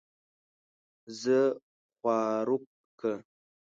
زۀ 1.19 1.39
خواروک 1.97 2.63
کۀ 2.99 3.11